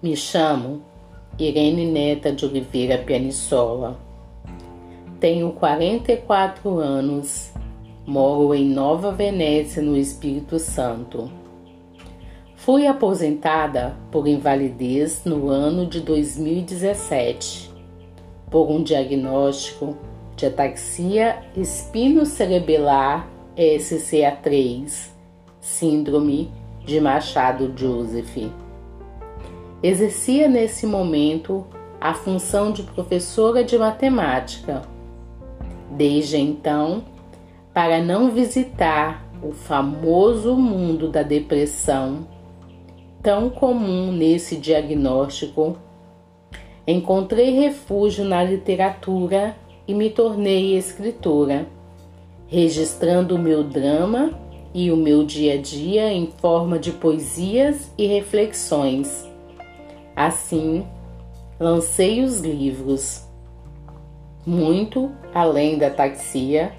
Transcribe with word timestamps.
Me 0.00 0.14
chamo 0.14 0.80
Irene 1.36 1.84
Neta 1.84 2.30
de 2.30 2.46
Oliveira 2.46 2.98
Pianissola. 2.98 3.98
Tenho 5.18 5.50
44 5.50 6.78
anos, 6.78 7.50
moro 8.06 8.54
em 8.54 8.64
Nova 8.64 9.10
Venécia, 9.10 9.82
no 9.82 9.96
Espírito 9.96 10.60
Santo. 10.60 11.28
Fui 12.54 12.86
aposentada 12.86 13.96
por 14.12 14.28
invalidez 14.28 15.24
no 15.24 15.48
ano 15.48 15.84
de 15.84 15.98
2017 16.00 17.68
por 18.48 18.70
um 18.70 18.80
diagnóstico 18.84 19.96
de 20.36 20.46
ataxia 20.46 21.42
espinocerebelar 21.56 23.28
SCA3, 23.56 25.08
síndrome 25.60 26.48
de 26.86 27.00
Machado 27.00 27.74
Joseph. 27.76 28.67
Exercia 29.82 30.48
nesse 30.48 30.86
momento 30.86 31.64
a 32.00 32.12
função 32.12 32.72
de 32.72 32.82
professora 32.82 33.62
de 33.62 33.78
matemática. 33.78 34.82
Desde 35.90 36.36
então, 36.36 37.04
para 37.72 38.02
não 38.02 38.30
visitar 38.30 39.24
o 39.40 39.52
famoso 39.52 40.56
mundo 40.56 41.08
da 41.08 41.22
depressão, 41.22 42.26
tão 43.22 43.48
comum 43.48 44.10
nesse 44.10 44.56
diagnóstico, 44.56 45.76
encontrei 46.84 47.50
refúgio 47.50 48.24
na 48.24 48.42
literatura 48.42 49.56
e 49.86 49.94
me 49.94 50.10
tornei 50.10 50.76
escritora, 50.76 51.68
registrando 52.48 53.36
o 53.36 53.38
meu 53.38 53.62
drama 53.62 54.32
e 54.74 54.90
o 54.90 54.96
meu 54.96 55.24
dia 55.24 55.54
a 55.54 55.56
dia 55.56 56.12
em 56.12 56.26
forma 56.26 56.80
de 56.80 56.90
poesias 56.90 57.92
e 57.96 58.06
reflexões. 58.06 59.28
Assim, 60.18 60.84
lancei 61.60 62.24
os 62.24 62.40
livros 62.40 63.22
Muito 64.44 65.12
Além 65.32 65.78
da 65.78 65.90
Taxia 65.90 66.72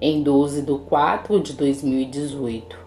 em 0.00 0.22
12 0.22 0.62
de 0.62 0.78
4 0.88 1.40
de 1.40 1.54
2018, 1.54 2.78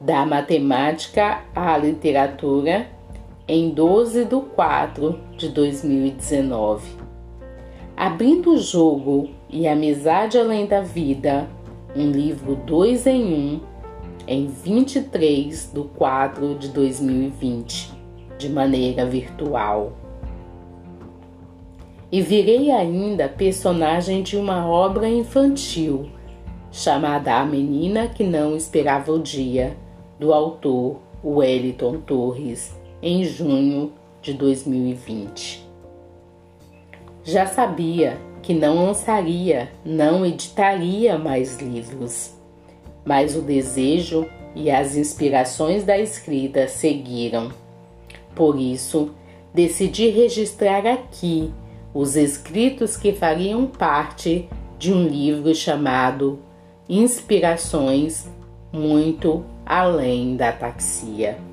Da 0.00 0.24
Matemática 0.24 1.40
à 1.52 1.76
Literatura 1.76 2.86
em 3.48 3.70
12 3.70 4.26
de 4.26 4.40
4 4.40 5.18
de 5.36 5.48
2019, 5.48 6.94
Abrindo 7.96 8.52
o 8.52 8.58
Jogo 8.58 9.30
e 9.48 9.66
Amizade 9.66 10.38
Além 10.38 10.66
da 10.66 10.80
Vida 10.80 11.50
um 11.96 12.08
livro 12.12 12.54
dois 12.54 13.04
em 13.04 13.34
um 13.34 13.60
em 14.28 14.46
23 14.46 15.72
de 15.74 15.82
4 15.82 16.54
de 16.54 16.68
2020, 16.68 17.89
de 18.40 18.48
maneira 18.48 19.04
virtual. 19.04 19.92
E 22.10 22.22
virei 22.22 22.70
ainda 22.70 23.28
personagem 23.28 24.22
de 24.22 24.36
uma 24.36 24.66
obra 24.66 25.08
infantil 25.08 26.10
chamada 26.72 27.34
A 27.34 27.44
Menina 27.44 28.08
que 28.08 28.24
Não 28.24 28.56
Esperava 28.56 29.12
o 29.12 29.18
Dia, 29.18 29.76
do 30.18 30.32
autor 30.32 30.96
Wellington 31.24 31.98
Torres, 32.00 32.74
em 33.02 33.24
junho 33.24 33.92
de 34.22 34.32
2020. 34.32 35.68
Já 37.24 37.46
sabia 37.46 38.18
que 38.42 38.54
não 38.54 38.86
lançaria, 38.86 39.70
não 39.84 40.24
editaria 40.24 41.18
mais 41.18 41.58
livros. 41.58 42.34
Mas 43.04 43.36
o 43.36 43.42
desejo 43.42 44.26
e 44.54 44.70
as 44.70 44.96
inspirações 44.96 45.84
da 45.84 45.98
escrita 45.98 46.68
seguiram. 46.68 47.50
Por 48.34 48.58
isso, 48.58 49.10
decidi 49.52 50.08
registrar 50.08 50.86
aqui 50.86 51.52
os 51.92 52.16
escritos 52.16 52.96
que 52.96 53.12
fariam 53.12 53.66
parte 53.66 54.48
de 54.78 54.92
um 54.92 55.06
livro 55.06 55.54
chamado 55.54 56.38
Inspirações 56.88 58.28
Muito 58.72 59.44
Além 59.66 60.36
da 60.36 60.52
Taxia. 60.52 61.49